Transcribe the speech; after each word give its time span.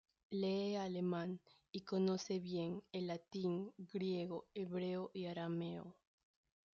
Lee 0.31 0.77
alemán, 0.79 1.39
y 1.71 1.81
conoce 1.81 2.39
bien 2.39 2.81
el 2.91 3.05
latín, 3.05 3.71
griego, 3.77 4.47
hebreo 4.55 5.11
y 5.13 5.27
arameo. 5.27 5.95